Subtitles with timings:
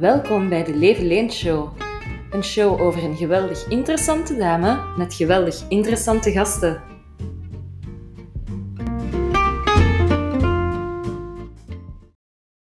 [0.00, 1.80] Welkom bij de Leven Leen Show.
[2.30, 6.82] Een show over een geweldig interessante dame met geweldig interessante gasten.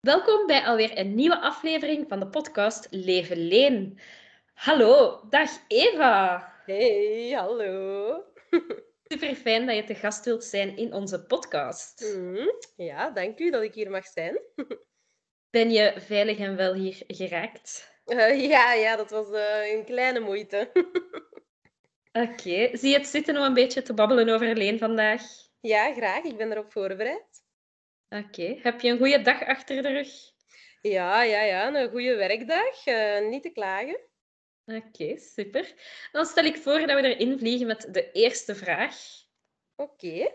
[0.01, 3.99] Welkom bij alweer een nieuwe aflevering van de podcast Leven Leen.
[4.55, 6.53] Hallo, dag Eva.
[6.65, 8.25] Hey, hallo.
[9.09, 12.17] Super fijn dat je te gast wilt zijn in onze podcast.
[12.17, 14.41] Mm, ja, dank u dat ik hier mag zijn.
[15.55, 17.99] Ben je veilig en wel hier geraakt?
[18.07, 20.71] Uh, ja, ja, dat was uh, een kleine moeite.
[22.23, 25.23] Oké, zie je het zitten om een beetje te babbelen over Leen vandaag?
[25.61, 26.25] Ja, graag.
[26.25, 27.45] Ik ben erop voorbereid.
[28.09, 30.09] Oké, heb je een goede dag achter de rug?
[30.81, 32.87] Ja, ja, ja, een goede werkdag.
[32.87, 34.01] Uh, niet te klagen.
[34.65, 35.75] Oké, super.
[36.13, 38.97] Dan stel ik voor dat we erin vliegen met de eerste vraag.
[39.77, 40.33] Oké.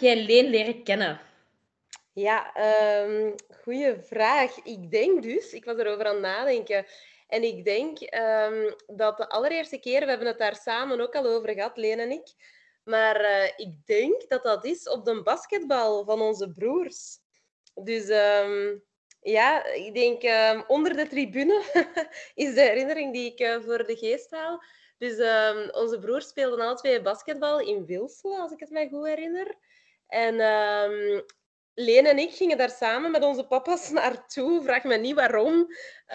[0.00, 1.20] Jij Leen leren kennen?
[2.12, 2.52] Ja,
[3.04, 4.56] um, goede vraag.
[4.64, 6.86] Ik denk dus, ik was erover aan het nadenken.
[7.28, 11.26] En ik denk um, dat de allereerste keer, we hebben het daar samen ook al
[11.26, 12.28] over gehad, Leen en ik.
[12.84, 17.18] Maar uh, ik denk dat dat is op de basketbal van onze broers.
[17.74, 18.82] Dus um,
[19.20, 20.22] ja, ik denk
[20.68, 21.62] onder de tribune
[22.44, 24.62] is de herinnering die ik uh, voor de geest haal.
[24.98, 25.12] Dus
[25.72, 29.56] onze broers speelden alle twee basketbal in Wilselen, als ik het mij goed herinner.
[30.10, 31.24] En um,
[31.74, 34.62] Leen en ik gingen daar samen met onze papa's naartoe.
[34.62, 35.54] Vraag me niet waarom.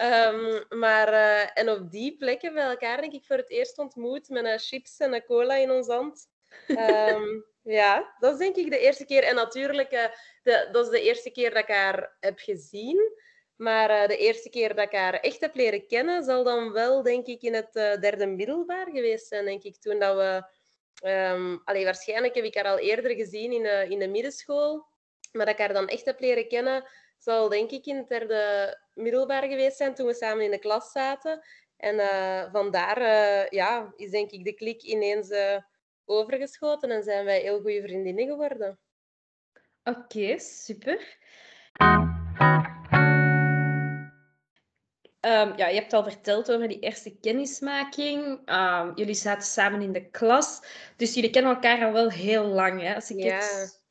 [0.00, 4.28] Um, maar, uh, en op die plekken bij elkaar denk ik voor het eerst ontmoet
[4.28, 6.26] met een chips en een cola in ons hand.
[7.78, 9.22] ja, dat is denk ik de eerste keer.
[9.22, 10.04] En natuurlijk, uh,
[10.42, 13.12] de, dat is de eerste keer dat ik haar heb gezien.
[13.56, 17.02] Maar uh, de eerste keer dat ik haar echt heb leren kennen, zal dan wel,
[17.02, 19.44] denk ik, in het derde middelbaar geweest zijn.
[19.44, 20.55] Denk ik, toen dat we...
[21.04, 24.86] Um, waarschijnlijk heb ik haar al eerder gezien in, uh, in de middenschool.
[25.32, 28.78] Maar dat ik haar dan echt heb leren kennen, zal denk ik in het derde
[28.94, 31.44] middelbaar geweest zijn, toen we samen in de klas zaten.
[31.76, 31.96] En
[32.52, 33.00] vandaar
[33.54, 35.32] ja, is denk ik de klik ineens
[36.04, 38.78] overgeschoten en zijn wij heel goede vriendinnen geworden.
[39.84, 41.16] Oké, super.
[45.26, 48.50] Um, ja, je hebt al verteld over die eerste kennismaking.
[48.50, 50.60] Um, jullie zaten samen in de klas.
[50.96, 53.36] Dus jullie kennen elkaar al wel heel lang, hè, als ik ja.
[53.36, 53.82] het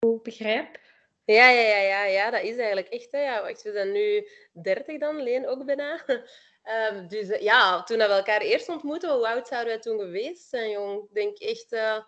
[0.00, 0.80] goed begrijp.
[1.24, 3.12] Ja, ja, ja, ja, ja, dat is eigenlijk echt.
[3.12, 3.20] Hè.
[3.20, 6.04] Ja, wacht, we zijn nu 30 dan, Leen ook bijna.
[6.92, 10.70] Um, dus ja, toen we elkaar eerst ontmoetten, hoe oud zouden we toen geweest zijn,
[10.70, 11.02] jong?
[11.02, 11.98] Ik denk echt, uh,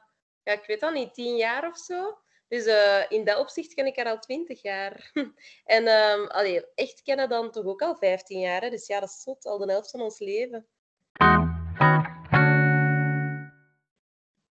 [0.43, 2.19] ja, ik weet dat niet, tien jaar of zo.
[2.54, 5.10] Dus uh, in dat opzicht ken ik haar al twintig jaar.
[5.76, 8.60] en um, allee, echt kennen dan toch ook al 15 jaar.
[8.60, 8.70] Hè?
[8.70, 10.66] Dus ja, dat is zot, al de helft van ons leven.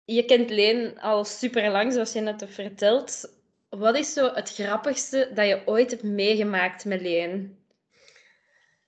[0.05, 3.33] Je kent Leen al super lang, zoals je net hebt verteld.
[3.69, 7.65] Wat is zo het grappigste dat je ooit hebt meegemaakt met Leen?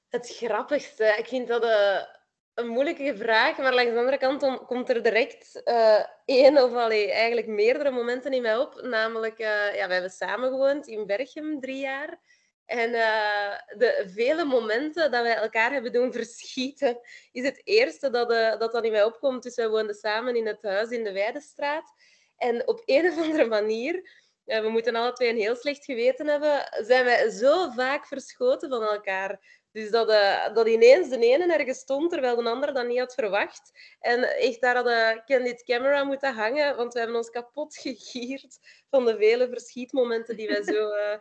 [0.09, 1.15] Het grappigste?
[1.17, 1.63] Ik vind dat...
[1.63, 2.15] Uh
[2.57, 7.11] een moeilijke vraag, maar langs de andere kant komt er direct uh, één of allee,
[7.11, 8.81] eigenlijk meerdere momenten in mij op.
[8.81, 12.19] Namelijk, uh, ja, we hebben samen gewoond in Berchem drie jaar.
[12.65, 16.99] En uh, de vele momenten dat wij elkaar hebben doen verschieten,
[17.31, 18.29] is het eerste dat,
[18.59, 19.43] dat dan in mij opkomt.
[19.43, 21.93] Dus wij woonden samen in het huis in de Weidestraat.
[22.37, 24.09] En op een of andere manier,
[24.43, 28.81] we moeten alle twee een heel slecht geweten hebben, zijn wij zo vaak verschoten van
[28.81, 29.56] elkaar.
[29.77, 33.13] Dus dat, uh, dat ineens de ene ergens stond, terwijl de andere dat niet had
[33.13, 33.71] verwacht.
[33.99, 39.05] En echt, daar hadden Candid Camera moeten hangen, want we hebben ons kapot gegierd van
[39.05, 41.17] de vele verschietmomenten die wij zo uh,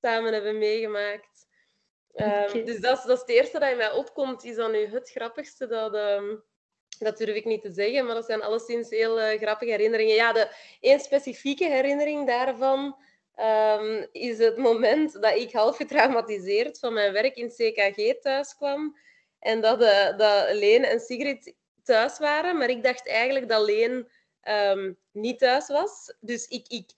[0.00, 1.46] samen hebben meegemaakt.
[2.14, 4.44] Um, Dus dat is, dat is het eerste dat in mij opkomt.
[4.44, 5.94] Is dan nu het grappigste dat...
[5.94, 6.42] Um,
[6.98, 10.14] dat durf ik niet te zeggen, maar dat zijn alleszins heel uh, grappige herinneringen.
[10.14, 10.48] Ja, de
[10.80, 12.96] één specifieke herinnering daarvan
[13.40, 18.96] um, is het moment dat ik half getraumatiseerd van mijn werk in CKG thuis kwam.
[19.38, 22.58] En dat, uh, dat Leen en Sigrid thuis waren.
[22.58, 24.08] Maar ik dacht eigenlijk dat Leen
[24.48, 26.14] um, niet thuis was.
[26.20, 26.90] Dus ik, ik,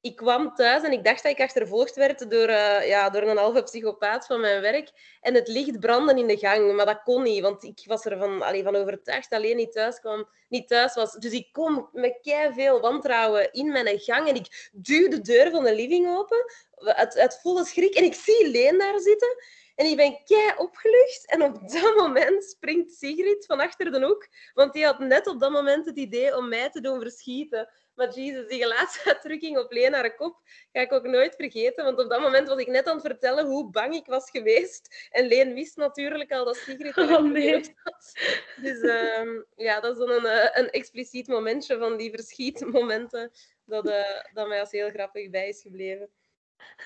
[0.00, 3.36] ik kwam thuis en ik dacht dat ik achtervolgd werd door, uh, ja, door een
[3.36, 4.90] halve psychopaat van mijn werk.
[5.20, 8.42] En het licht brandde in de gang, maar dat kon niet, want ik was ervan
[8.42, 11.12] allee, van overtuigd dat alleen niet thuis, kwam, niet thuis was.
[11.12, 12.18] Dus ik kom met
[12.54, 16.44] veel wantrouwen in mijn gang en ik duw de deur van de living open.
[16.74, 19.36] Het, het volle schrik en ik zie Leen daar zitten.
[19.74, 21.26] En ik ben kei opgelucht.
[21.26, 24.28] En op dat moment springt Sigrid van achter de hoek.
[24.54, 27.68] Want die had net op dat moment het idee om mij te doen verschieten.
[27.94, 30.40] Maar Jesus, die gelaatsuitdrukking op Leen haar kop
[30.72, 31.84] ga ik ook nooit vergeten.
[31.84, 35.08] Want op dat moment was ik net aan het vertellen hoe bang ik was geweest.
[35.10, 37.74] En Leen wist natuurlijk al dat Sigrid oh, nee.
[37.82, 38.12] was.
[38.56, 43.30] Dus uh, ja, dat is dan een, eh, een expliciet momentje van die verschietmomenten
[43.64, 46.10] dat, uh, dat mij als heel grappig bij is gebleven.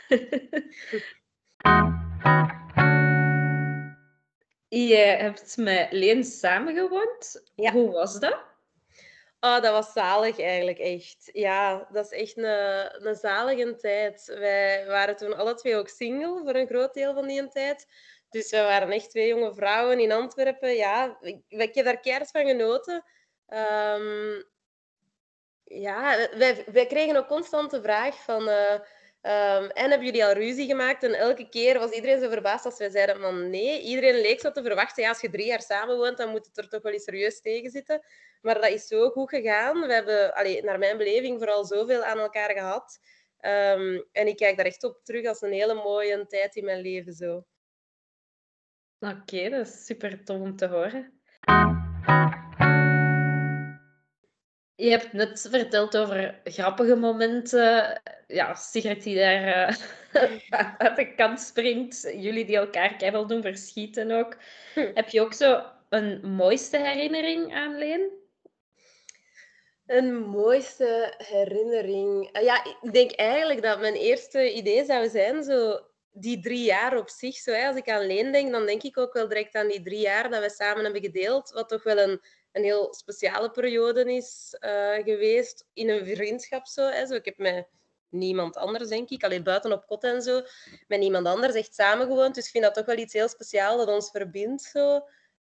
[4.75, 7.43] Je hebt met Leen samengewoond.
[7.55, 7.73] Ja.
[7.73, 8.39] Hoe was dat?
[9.41, 11.31] Oh, dat was zalig eigenlijk, echt.
[11.33, 14.25] Ja, dat is echt een, een zalige tijd.
[14.27, 17.87] Wij waren toen alle twee ook single voor een groot deel van die tijd.
[18.31, 20.75] Dus we waren echt twee jonge vrouwen in Antwerpen.
[20.75, 23.05] Ja, ik, ik heb daar keihard van genoten.
[23.49, 24.45] Um,
[25.65, 28.49] ja, wij, wij kregen ook constant de vraag van...
[28.49, 28.81] Uh,
[29.27, 31.03] Um, en hebben jullie al ruzie gemaakt?
[31.03, 33.81] En elke keer was iedereen zo verbaasd als wij zeiden van nee.
[33.81, 36.59] Iedereen leek zo te verwachten, ja, als je drie jaar samen woont, dan moet het
[36.59, 38.05] er toch wel eens serieus tegen zitten.
[38.41, 39.81] Maar dat is zo goed gegaan.
[39.81, 42.99] We hebben, naar mijn beleving, vooral zoveel aan elkaar gehad.
[43.41, 46.81] Um, en ik kijk daar echt op terug als een hele mooie tijd in mijn
[46.81, 47.13] leven.
[47.13, 47.45] Zo.
[48.99, 51.14] Oké, dat is super tof om te horen.
[54.77, 58.01] Je hebt net verteld over grappige momenten.
[58.27, 59.71] Ja, Sigrid die daar
[60.13, 60.31] uh,
[60.79, 62.13] uit de kant springt.
[62.17, 64.37] Jullie die elkaar keihard doen verschieten ook.
[64.75, 64.91] Hm.
[64.95, 68.11] Heb je ook zo een mooiste herinnering aan Leen?
[69.87, 72.29] Een mooiste herinnering.
[72.33, 75.81] Ah, ja, ik denk eigenlijk dat mijn eerste idee zou zijn, zo
[76.13, 77.37] die drie jaar op zich.
[77.37, 77.67] Zo, hè.
[77.67, 80.31] Als ik aan Leen denk, dan denk ik ook wel direct aan die drie jaar
[80.31, 81.51] dat we samen hebben gedeeld.
[81.51, 82.21] Wat toch wel een
[82.55, 86.67] een heel speciale periode is uh, geweest in een vriendschap.
[86.67, 87.07] Zo, hè.
[87.07, 87.67] zo, ik heb met
[88.09, 90.43] niemand anders, denk ik, alleen buiten op kot en zo,
[90.89, 92.35] met niemand anders echt samengewoond.
[92.35, 94.95] Dus ik vind dat toch wel iets heel speciaals dat ons verbindt, zo,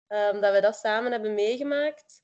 [0.08, 2.20] um, dat we dat samen hebben meegemaakt.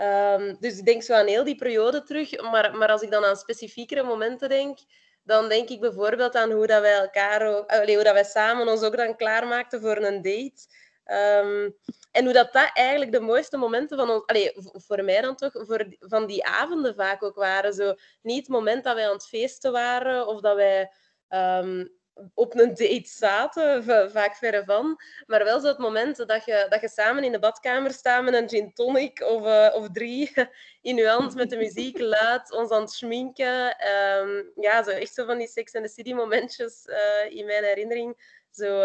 [0.00, 2.50] Um, dus ik denk zo aan heel die periode terug.
[2.50, 4.78] Maar, maar als ik dan aan specifiekere momenten denk,
[5.22, 8.82] dan denk ik bijvoorbeeld aan hoe dat wij elkaar allee, hoe dat wij samen ons
[8.82, 10.66] ook dan klaarmaakten voor een date.
[11.06, 11.76] Um,
[12.10, 15.52] en hoe dat, dat eigenlijk de mooiste momenten van ons, allez, voor mij dan toch,
[15.52, 17.72] voor, van die avonden vaak ook waren.
[17.72, 20.90] Zo, niet het moment dat wij aan het feesten waren of dat wij
[21.28, 21.92] um,
[22.34, 25.00] op een date zaten, vaak verre van.
[25.26, 28.34] Maar wel zo het moment dat je, dat je samen in de badkamer staat met
[28.34, 30.32] een gin tonic of, uh, of drie
[30.82, 33.76] in je hand met de muziek luid, ons aan het schminken.
[34.20, 37.64] Um, ja, zo echt zo van die Sex and the City momentjes uh, in mijn
[37.64, 38.42] herinnering.
[38.50, 38.82] Zo...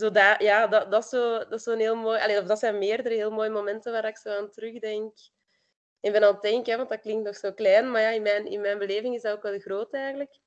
[0.00, 2.20] zo dat, ja, dat, dat, is zo, dat is zo'n heel mooi...
[2.20, 5.18] Allee, dat zijn meerdere heel mooie momenten waar ik zo aan terugdenk.
[6.00, 8.46] Ik ben aan het denken, want dat klinkt nog zo klein, maar ja, in mijn,
[8.46, 10.38] in mijn beleving is dat ook wel groot eigenlijk.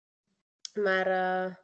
[0.74, 1.56] Maar uh,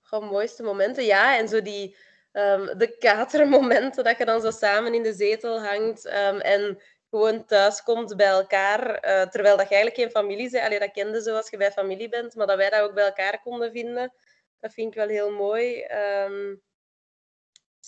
[0.00, 1.38] gewoon mooiste momenten, ja.
[1.38, 1.96] En zo die...
[2.34, 7.44] Um, de katermomenten, dat je dan zo samen in de zetel hangt um, en gewoon
[7.44, 10.64] thuis komt bij elkaar, uh, terwijl dat je eigenlijk geen familie bent.
[10.64, 13.04] Allee, dat kende zo als je bij familie bent, maar dat wij dat ook bij
[13.04, 14.12] elkaar konden vinden.
[14.60, 15.84] Dat vind ik wel heel mooi.
[16.24, 16.62] Um,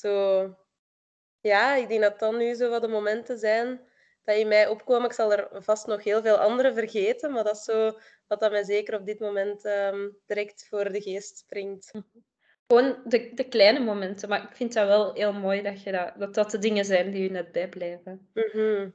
[0.05, 0.55] zo,
[1.41, 3.81] ja, ik denk dat dan nu zo wat de momenten zijn
[4.25, 5.05] dat in mij opkomen.
[5.05, 8.51] Ik zal er vast nog heel veel andere vergeten, maar dat is zo wat dat
[8.51, 11.91] mij zeker op dit moment um, direct voor de geest springt.
[12.67, 16.13] Gewoon de, de kleine momenten, maar ik vind dat wel heel mooi dat je dat,
[16.19, 18.31] dat, dat de dingen zijn die je net bijblijven.
[18.35, 18.95] Mm -hmm.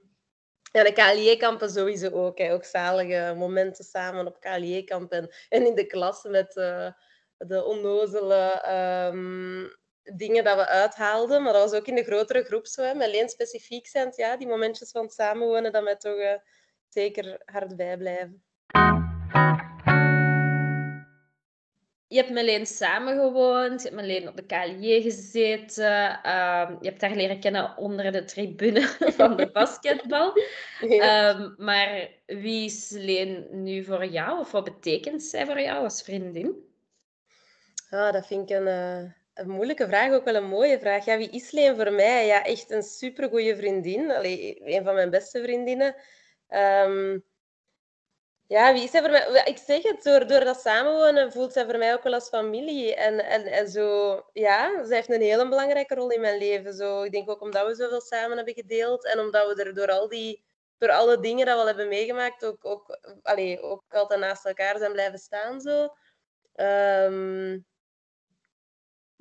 [0.72, 2.38] Ja, de KLJ-kampen sowieso ook.
[2.38, 2.54] Hè.
[2.54, 6.92] Ook zalige momenten samen op KLJ-kampen en, in de klas met uh,
[7.38, 8.64] de onnozele
[9.14, 9.78] um,
[10.14, 11.44] dingen dat we uithaalden.
[11.44, 12.82] Maar dat was ook in de grotere groep zo.
[12.82, 12.94] Hè.
[12.94, 16.34] Met Leen specifiek zijn ja, die momentjes van het samenwonen dat mij toch uh,
[16.90, 18.44] zeker hard bijblijven.
[22.08, 26.20] Je hebt met Leen samengewoond, je hebt met Leen op de KLJ gezeten.
[26.26, 28.82] Uh, je hebt haar leren kennen onder de tribune
[29.18, 30.34] van de basketbal.
[30.80, 31.30] Ja.
[31.30, 34.40] Um, maar wie is Leen nu voor jou?
[34.40, 36.68] Of wat betekent zij voor jou als vriendin?
[37.90, 41.06] Ah, dat vind ik een, uh, een moeilijke vraag, ook wel een mooie vraag.
[41.06, 42.26] Ja, wie is Leen voor mij?
[42.26, 44.12] Ja, echt een supergoeie vriendin.
[44.12, 45.96] Allee, een van mijn beste vriendinnen.
[46.50, 47.26] Um,
[48.48, 49.42] ja, wie is zij voor mij?
[49.46, 52.96] Ik zeg het, door, door dat samenwonen voelt zij voor mij ook wel als familie.
[52.96, 56.74] En, en, en zo, ja, zij heeft een hele belangrijke rol in mijn leven.
[56.74, 59.92] Zo, ik denk ook omdat we zoveel samen hebben gedeeld en omdat we er door
[59.92, 60.44] al die
[60.78, 64.78] door alle dingen dat we al hebben meegemaakt, ook, ook, allee, ook altijd naast elkaar
[64.78, 65.62] zijn blijven staan.
[65.62, 65.90] Zo.
[66.56, 67.66] Um,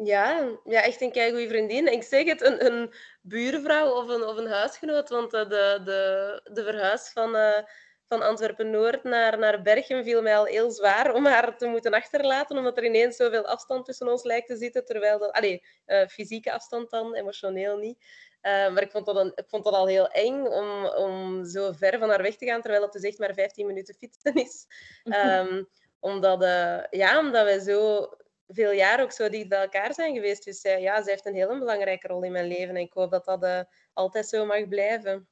[0.05, 1.93] ja, ja, echt een goede vriendin.
[1.93, 6.41] Ik zeg het, een, een buurvrouw of een, of een huisgenoot, want eh, de, de,
[6.53, 7.59] de verhuis van, uh,
[8.07, 12.57] van Antwerpen-Noord naar, naar Berchem viel mij al heel zwaar om haar te moeten achterlaten,
[12.57, 15.33] omdat er ineens zoveel afstand tussen ons lijkt te zitten, terwijl dat...
[15.33, 17.99] Allee, uh, fysieke afstand dan, emotioneel niet.
[18.43, 21.73] Uh, maar ik vond, dat een, ik vond dat al heel eng om, om zo
[21.73, 24.67] ver van haar weg te gaan, terwijl het dus echt maar 15 minuten fietsen is.
[25.05, 25.69] Um,
[26.01, 26.43] omdat,
[26.91, 28.09] ja, omdat wij zo
[28.49, 30.45] veel jaar ook zo dicht bij elkaar zijn geweest.
[30.45, 32.69] Dus uh, ja, ze heeft een hele belangrijke rol in mijn leven.
[32.69, 33.61] En ik hoop dat dat uh,
[33.93, 35.29] altijd zo mag blijven.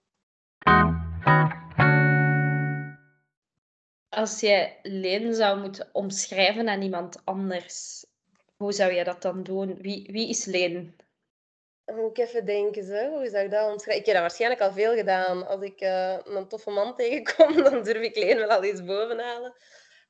[4.09, 8.07] Als je Leen zou moeten omschrijven aan iemand anders,
[8.57, 9.77] hoe zou je dat dan doen?
[9.81, 10.97] Wie, wie is Leen?
[11.85, 13.09] Moet ik even denken, zo.
[13.09, 14.01] hoe zou ik dat omschrijven?
[14.01, 15.47] Ik heb dat waarschijnlijk al veel gedaan.
[15.47, 19.55] Als ik uh, een toffe man tegenkom, dan durf ik Leen wel al iets bovenhalen.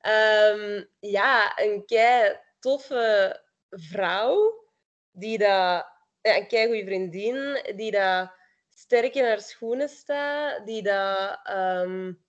[0.01, 4.63] Um, ja, een kei toffe vrouw,
[5.11, 5.85] die dat,
[6.21, 8.31] ja, een goede vriendin, die dat
[8.69, 12.23] sterk in haar schoenen staat, die dat um,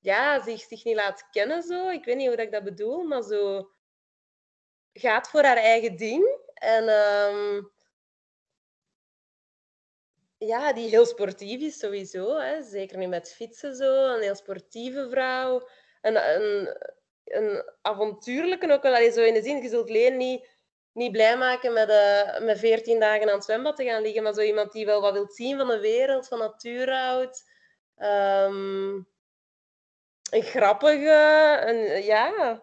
[0.00, 1.88] ja, zich, zich niet laat kennen zo.
[1.88, 3.70] Ik weet niet hoe dat ik dat bedoel, maar zo
[4.92, 6.38] gaat voor haar eigen ding.
[6.54, 7.72] En um,
[10.38, 12.38] ja, die heel sportief is sowieso.
[12.38, 12.62] Hè.
[12.62, 14.14] Zeker nu met fietsen zo.
[14.14, 15.68] Een heel sportieve vrouw.
[16.00, 16.76] Een, een,
[17.24, 19.12] een avontuurlijke ook wel.
[19.12, 20.48] Zo in de zin, je zult Leen niet,
[20.92, 24.22] niet blij maken met, uh, met 14 dagen aan het zwembad te gaan liggen.
[24.22, 27.50] Maar zo iemand die wel wat wil zien van de wereld, van natuur houdt.
[27.96, 29.08] Um,
[30.30, 31.60] een grappige.
[31.64, 32.62] Een, ja.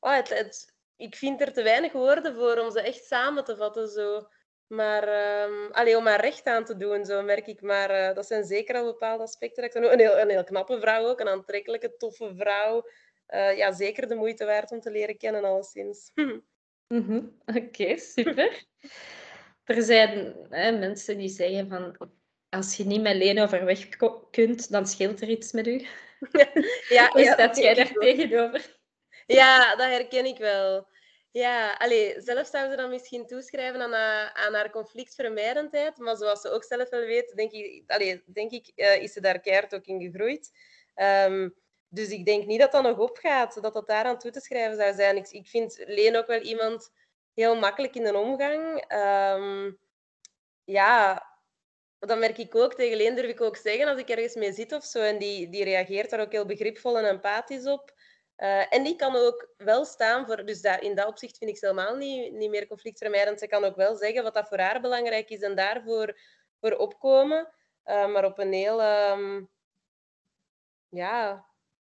[0.00, 3.88] Oh, het, ik vind er te weinig woorden voor om ze echt samen te vatten.
[3.88, 4.28] Zo.
[4.68, 5.02] Maar
[5.48, 7.62] um, allee, om haar recht aan te doen, zo merk ik.
[7.62, 9.64] Maar uh, dat zijn zeker al bepaalde aspecten.
[9.64, 12.88] Ik een heel, een heel knappe vrouw ook, een aantrekkelijke, toffe vrouw.
[13.28, 16.10] Uh, ja, zeker de moeite waard om te leren kennen, alleszins.
[16.14, 16.42] mm
[16.88, 17.36] -hmm.
[17.46, 18.64] Oké, okay, super.
[19.64, 22.16] er zijn hè, mensen die zeggen van...
[22.50, 23.88] Als je niet met Leen overweg
[24.30, 25.72] kunt, dan scheelt er iets met u.
[26.88, 28.78] ja, Hoe staat ja, jij daar tegenover?
[29.26, 30.88] Ja, dat herken ik wel.
[31.38, 35.98] Ja, allee, zelf zou ze dan misschien toeschrijven aan, haar, aan haar conflictvermijdendheid.
[35.98, 39.20] Maar zoals ze ook zelf wel weet, denk ik, allee, denk ik uh, is ze
[39.20, 40.50] daar keihard ook in gegroeid.
[40.96, 41.54] Um,
[41.88, 44.94] dus ik denk niet dat dat nog opgaat, dat dat daaraan toe te schrijven zou
[44.94, 45.16] zijn.
[45.16, 46.90] Ik, ik vind Leen ook wel iemand
[47.34, 48.84] heel makkelijk in de omgang.
[48.92, 49.78] Um,
[50.64, 51.26] ja,
[51.98, 52.74] dat merk ik ook.
[52.74, 55.00] Tegen Leen durf ik ook zeggen als ik ergens mee zit of zo.
[55.00, 57.97] En die, die reageert daar ook heel begripvol en empathisch op.
[58.38, 61.56] Uh, en die kan ook wel staan voor, dus daar, in dat opzicht vind ik
[61.56, 63.38] ze helemaal niet, niet meer conflictvermijdend.
[63.38, 66.18] Ze kan ook wel zeggen wat dat voor haar belangrijk is en daarvoor
[66.60, 67.52] voor opkomen.
[67.84, 69.50] Uh, maar op een heel, um,
[70.88, 71.46] ja,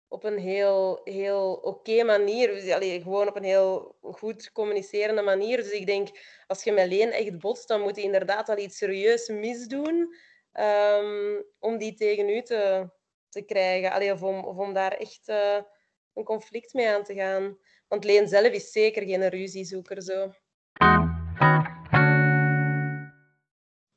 [0.09, 2.49] op een heel, heel oké manier.
[2.49, 5.57] Dus, gewoon op een heel goed communicerende manier.
[5.57, 6.09] Dus ik denk,
[6.47, 10.15] als je met Leen echt botst, dan moet je inderdaad al iets serieus misdoen
[10.53, 12.91] um, om die tegen u te,
[13.29, 13.93] te krijgen.
[13.93, 15.29] Allee, of, om, of om daar echt...
[15.29, 15.59] Uh,
[16.17, 17.59] een conflict mee aan te gaan.
[17.89, 20.33] Want Leen zelf is zeker geen ruziezoeker zo.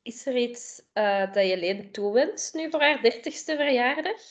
[0.02, 4.22] Is er iets uh, dat je Leen toewenst nu voor haar dertigste verjaardag?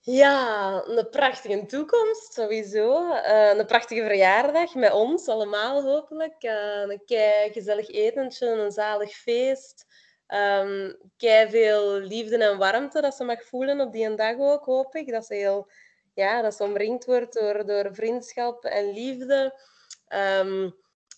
[0.00, 3.12] Ja, een prachtige toekomst sowieso.
[3.12, 6.42] Uh, een prachtige verjaardag met ons allemaal hopelijk.
[6.42, 9.86] Uh, een kei gezellig etentje, een zalig feest.
[10.28, 14.94] Um, kei veel liefde en warmte dat ze mag voelen op die dag ook, hoop
[14.94, 15.10] ik.
[15.10, 15.70] Dat ze heel
[16.14, 19.60] ja, dat ze omringd wordt door, door vriendschap en liefde.
[20.08, 20.74] Um,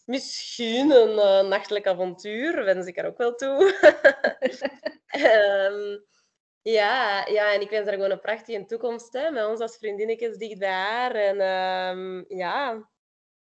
[0.06, 3.74] misschien een uh, nachtelijk avontuur, wens ik er ook wel toe.
[5.16, 6.04] um,
[6.78, 10.36] ja, ja, en ik wens haar gewoon een prachtige toekomst hè, met ons als vriendinnetjes
[10.36, 11.14] dicht bij haar.
[11.14, 11.40] En
[11.98, 12.88] um, ja,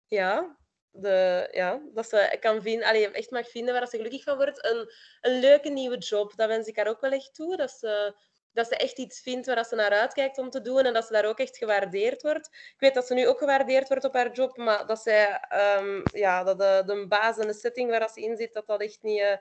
[0.06, 0.58] ja,
[0.92, 4.66] de, ja, dat ze kan vinden, allee, echt mag vinden waar ze gelukkig van wordt.
[4.66, 7.58] Een, een leuke nieuwe job, dat wens ik haar ook wel echt toe.
[7.58, 8.16] Dat ze
[8.54, 11.14] dat ze echt iets vindt waar ze naar uitkijkt om te doen en dat ze
[11.14, 12.48] daar ook echt gewaardeerd wordt.
[12.48, 15.40] Ik weet dat ze nu ook gewaardeerd wordt op haar job, maar dat, zij,
[15.80, 18.82] um, ja, dat de, de baas en de setting waar ze in zit, dat dat
[18.82, 19.36] echt niet, uh,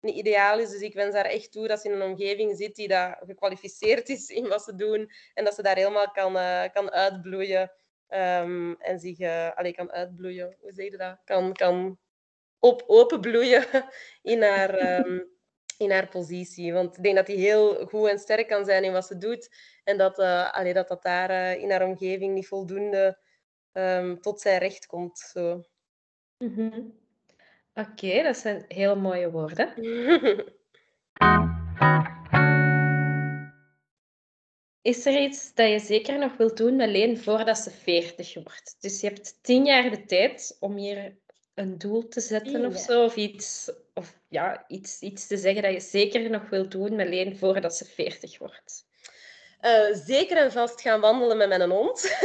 [0.00, 0.70] niet ideaal is.
[0.70, 4.08] Dus ik wens haar echt toe dat ze in een omgeving zit die dat gekwalificeerd
[4.08, 7.72] is in wat ze doen en dat ze daar helemaal kan, uh, kan uitbloeien.
[8.08, 11.18] Um, en zich uh, allee, kan uitbloeien, hoe zeg je dat?
[11.24, 11.98] Kan, kan
[12.58, 13.64] op, openbloeien
[14.22, 14.98] in haar...
[14.98, 15.33] Um,
[15.78, 16.72] in haar positie.
[16.72, 19.50] Want ik denk dat hij heel goed en sterk kan zijn in wat ze doet.
[19.84, 23.18] En dat uh, allee, dat, dat daar uh, in haar omgeving niet voldoende
[23.72, 25.18] um, tot zijn recht komt.
[25.18, 25.62] Zo.
[26.38, 27.02] Mm -hmm.
[27.74, 29.72] Oké, okay, dat zijn hele mooie woorden.
[34.84, 38.76] Is er iets dat je zeker nog wilt doen alleen voordat ze 40 wordt?
[38.80, 41.16] Dus je hebt tien jaar de tijd om hier
[41.54, 43.72] een doel te zetten of zo, of iets,
[44.34, 48.38] ja, iets, iets te zeggen dat je zeker nog wilt doen, alleen voordat ze 40
[48.38, 48.86] wordt?
[49.60, 52.02] Eh, zeker en vast gaan wandelen met mijn hond.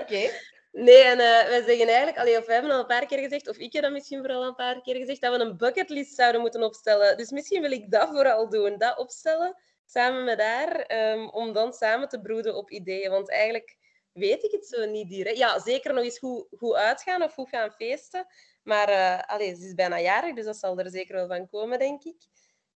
[0.00, 0.30] Oké.
[0.72, 3.48] Nee, en uh, wij zeggen eigenlijk, allee, of we hebben al een paar keer gezegd,
[3.48, 6.40] of ik heb dat misschien vooral een paar keer gezegd, dat we een bucketlist zouden
[6.40, 7.16] moeten opstellen.
[7.16, 11.72] Dus misschien wil ik dat vooral doen, dat opstellen, samen met haar, um, om dan
[11.72, 13.10] samen te broeden op ideeën.
[13.10, 13.76] Want eigenlijk
[14.20, 15.36] weet ik het zo niet direct.
[15.36, 18.26] Ja, zeker nog eens goed, goed uitgaan of goed gaan feesten.
[18.62, 21.78] Maar uh, allee, ze is bijna jarig, dus dat zal er zeker wel van komen,
[21.78, 22.16] denk ik.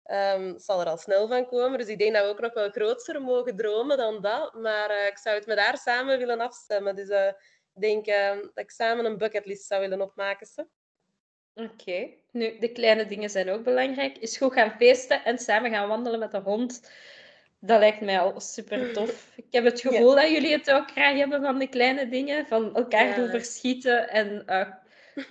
[0.05, 1.77] Um, zal er al snel van komen.
[1.77, 4.53] Dus ik denk dat we ook nog wel groter mogen dromen dan dat.
[4.53, 6.95] Maar uh, ik zou het met haar samen willen afstemmen.
[6.95, 7.27] Dus uh,
[7.73, 10.69] ik denk uh, dat ik samen een bucketlist zou willen opmaken.
[11.53, 12.09] Oké.
[12.31, 14.17] Nu, de kleine dingen zijn ook belangrijk.
[14.17, 16.91] Is goed gaan feesten en samen gaan wandelen met de hond.
[17.65, 19.31] Dat lijkt mij al super tof.
[19.35, 20.21] Ik heb het gevoel ja.
[20.21, 22.45] dat jullie het ook graag hebben van de kleine dingen.
[22.47, 23.15] Van elkaar ja.
[23.15, 24.45] doen verschieten en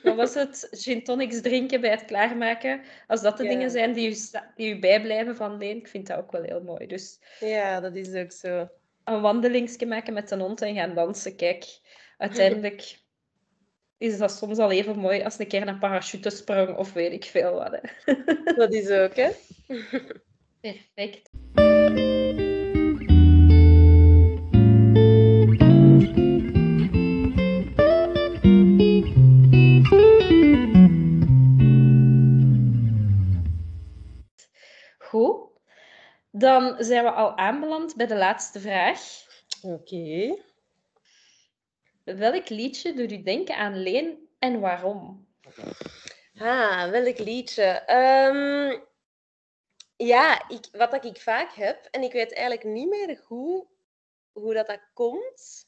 [0.03, 0.69] wat was het?
[0.83, 2.81] Gin tonics drinken bij het klaarmaken.
[3.07, 3.49] Als dat de ja.
[3.49, 4.17] dingen zijn die u,
[4.57, 6.87] die u bijblijven van Leen, ik vind dat ook wel heel mooi.
[6.87, 8.69] Dus ja, dat is ook zo.
[9.05, 11.37] Een wandelingsje maken met een hond en gaan dansen.
[11.37, 11.65] Kijk,
[12.19, 12.99] uiteindelijk
[13.99, 17.53] is dat soms al even mooi als een keer een parachutesprong of weet ik veel
[17.53, 17.79] wat.
[17.81, 18.15] Hè.
[18.55, 19.31] Dat is ook, hè?
[20.61, 21.31] Perfect.
[36.43, 39.01] Dan zijn we al aanbeland bij de laatste vraag.
[39.63, 39.95] Oké.
[39.95, 40.43] Okay.
[42.05, 45.27] Welk liedje doet u denken aan Leen en waarom?
[46.39, 47.83] Ah, welk liedje?
[47.91, 48.85] Um,
[49.97, 53.67] ja, ik, wat dat ik vaak heb, en ik weet eigenlijk niet meer hoe,
[54.33, 55.67] hoe dat, dat komt.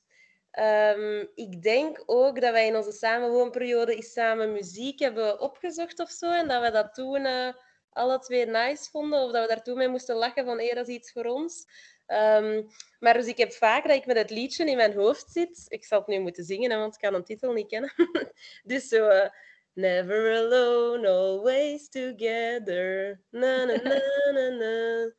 [0.58, 6.10] Um, ik denk ook dat wij in onze samenwoonperiode eens samen muziek hebben opgezocht of
[6.10, 6.30] zo.
[6.30, 7.48] En dat we dat toen uh,
[7.94, 9.22] alle twee nice vonden.
[9.22, 11.66] Of dat we daar toen mee moesten lachen van, hé, dat is iets voor ons.
[12.06, 12.66] Um,
[12.98, 15.64] maar dus ik heb vaak dat ik met het liedje in mijn hoofd zit.
[15.68, 17.92] Ik zal het nu moeten zingen, want ik kan een titel niet kennen.
[18.62, 19.08] dus zo...
[19.08, 19.28] Uh,
[19.76, 23.18] Never alone, always together.
[23.32, 23.98] Na, na, na,
[24.30, 25.10] na, na.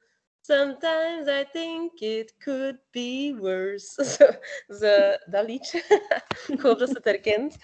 [0.42, 4.00] Sometimes I think it could be worse.
[4.80, 5.84] Zo, dat liedje.
[6.54, 7.56] ik hoop dat ze het herkent.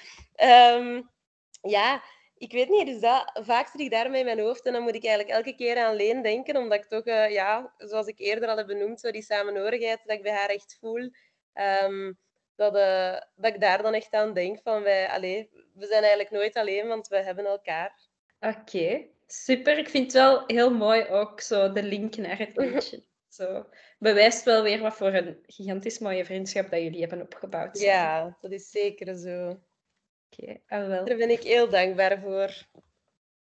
[0.43, 1.09] Um,
[1.61, 2.03] ja,
[2.41, 4.95] ik weet niet, dus dat, vaak zit ik daarmee in mijn hoofd en dan moet
[4.95, 8.49] ik eigenlijk elke keer aan Leen denken, omdat ik toch, uh, ja, zoals ik eerder
[8.49, 11.11] al heb benoemd, zo die samenhorigheid dat ik bij haar echt voel,
[11.83, 12.17] um,
[12.55, 16.31] dat, uh, dat ik daar dan echt aan denk van wij, allee, we zijn eigenlijk
[16.31, 17.99] nooit alleen, want we hebben elkaar.
[18.39, 19.11] Oké, okay.
[19.27, 19.77] super.
[19.77, 23.03] Ik vind het wel heel mooi ook zo de link naar het liedje.
[23.29, 23.65] Zo
[23.99, 27.79] bewijst wel weer wat voor een gigantisch mooie vriendschap dat jullie hebben opgebouwd.
[27.79, 29.59] Ja, dat is zeker zo.
[30.31, 31.05] Oké, okay, ah, wel.
[31.05, 32.65] Daar ben ik heel dankbaar voor.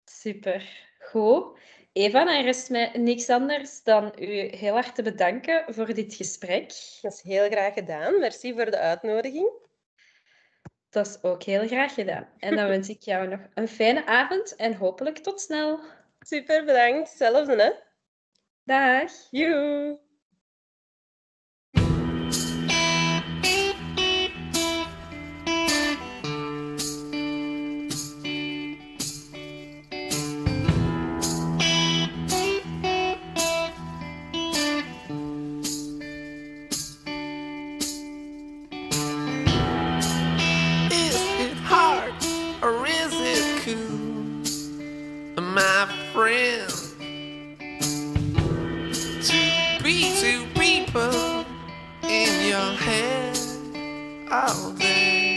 [0.04, 0.87] Super.
[0.98, 1.58] Goed.
[1.92, 6.66] Eva, dan rest mij niks anders dan u heel hard te bedanken voor dit gesprek.
[7.00, 8.18] Dat is heel graag gedaan.
[8.18, 9.50] Merci voor de uitnodiging.
[10.90, 12.28] Dat is ook heel graag gedaan.
[12.38, 15.80] En dan wens ik jou nog een fijne avond en hopelijk tot snel.
[16.20, 17.08] Super, bedankt.
[17.08, 17.70] Hetzelfde, hè?
[18.64, 19.12] Dag.
[19.30, 20.04] Joe.
[52.55, 53.37] your head
[54.31, 55.34] out there.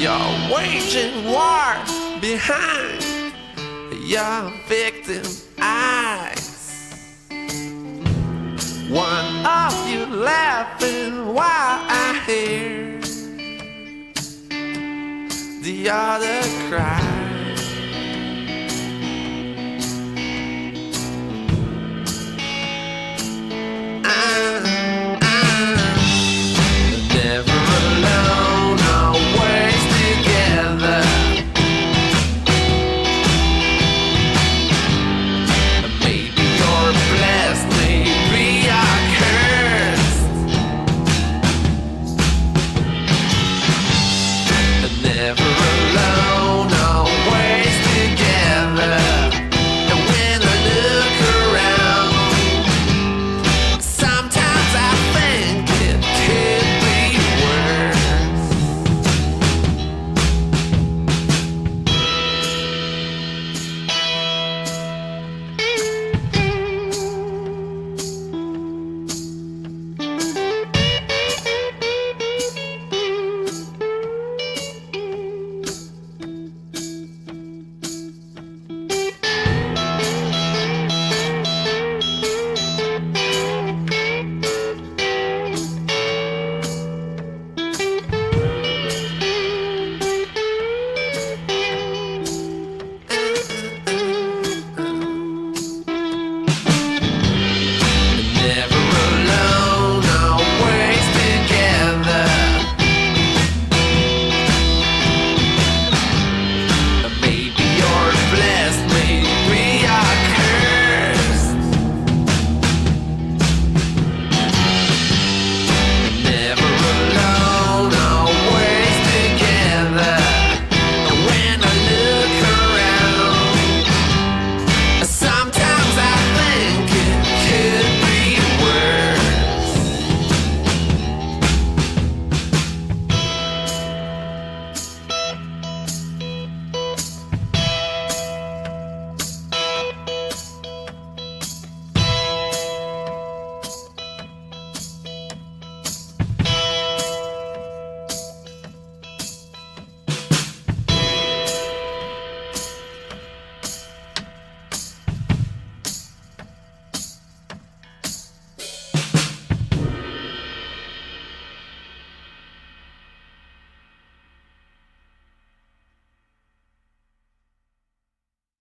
[0.00, 1.76] You're waging war
[2.22, 3.04] behind
[4.08, 5.22] your victim
[5.60, 6.94] eyes.
[8.88, 12.98] One of you laughing while I hear
[15.62, 17.09] the other cry.